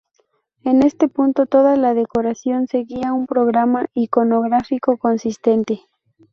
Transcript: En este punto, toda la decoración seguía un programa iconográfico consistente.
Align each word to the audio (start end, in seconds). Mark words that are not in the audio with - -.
En 0.63 0.81
este 0.81 1.07
punto, 1.09 1.45
toda 1.45 1.75
la 1.77 1.93
decoración 1.93 2.65
seguía 2.65 3.13
un 3.13 3.27
programa 3.27 3.85
iconográfico 3.93 4.97
consistente. 4.97 5.83